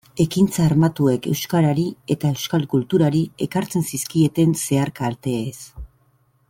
[0.23, 1.83] Ekintza armatuek euskarari
[2.15, 5.59] eta euskal kulturari ekartzen zizkieten zehar-kalteez.